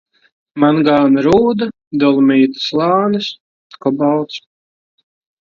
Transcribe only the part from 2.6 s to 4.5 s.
slānis. Kobalts.